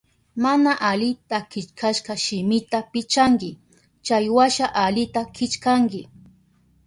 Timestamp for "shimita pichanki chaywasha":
2.23-4.65